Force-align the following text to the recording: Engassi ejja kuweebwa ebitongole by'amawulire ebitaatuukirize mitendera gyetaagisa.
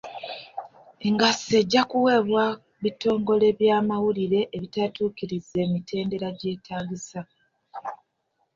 Engassi 1.07 1.51
ejja 1.61 1.81
kuweebwa 1.91 2.45
ebitongole 2.79 3.47
by'amawulire 3.59 4.39
ebitaatuukirize 4.55 5.59
mitendera 5.71 6.29
gyetaagisa. 6.39 7.21